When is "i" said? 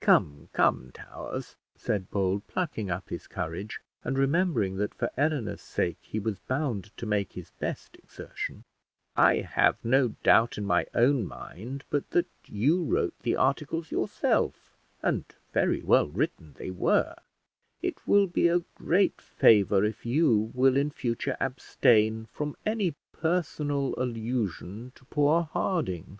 9.14-9.36